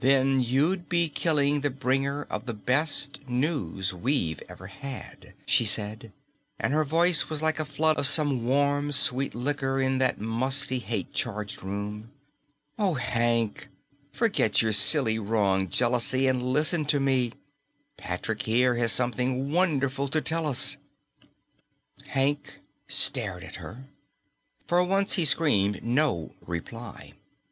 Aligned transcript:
"Then 0.00 0.40
you'd 0.40 0.88
be 0.88 1.08
killing 1.08 1.60
the 1.60 1.70
bringer 1.70 2.24
of 2.24 2.46
the 2.46 2.52
best 2.52 3.20
news 3.28 3.94
we've 3.94 4.42
ever 4.48 4.66
had," 4.66 5.32
she 5.46 5.64
said, 5.64 6.10
and 6.58 6.74
her 6.74 6.82
voice 6.82 7.28
was 7.28 7.40
like 7.40 7.60
a 7.60 7.64
flood 7.64 7.96
of 7.96 8.08
some 8.08 8.44
warm 8.44 8.90
sweet 8.90 9.32
liquor 9.32 9.80
in 9.80 9.98
that 9.98 10.20
musty, 10.20 10.80
hate 10.80 11.12
charged 11.14 11.62
room. 11.62 12.10
"Oh, 12.80 12.94
Hank, 12.94 13.68
forget 14.10 14.60
your 14.60 14.72
silly, 14.72 15.20
wrong 15.20 15.68
jealousy 15.70 16.26
and 16.26 16.42
listen 16.52 16.84
to 16.86 16.98
me. 16.98 17.34
Patrick 17.96 18.42
here 18.42 18.74
has 18.74 18.90
something 18.90 19.52
wonderful 19.52 20.08
to 20.08 20.20
tell 20.20 20.46
us." 20.48 20.78
Hank 22.08 22.58
stared 22.88 23.44
at 23.44 23.54
her. 23.62 23.84
For 24.66 24.82
once 24.82 25.14
he 25.14 25.24
screamed 25.24 25.84
no 25.84 26.34
reply. 26.44 27.12